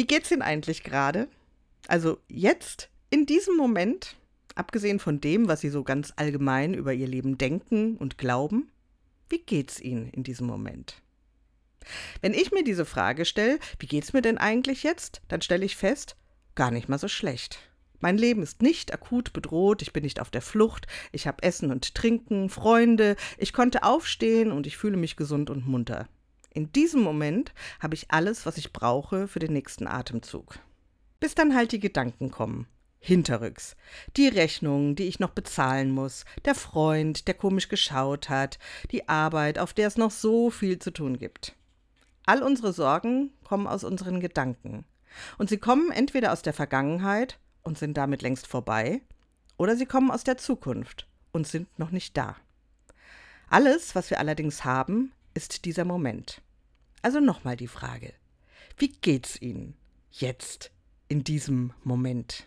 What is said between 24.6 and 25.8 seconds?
ich fühle mich gesund und